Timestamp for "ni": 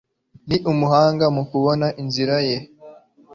0.47-0.57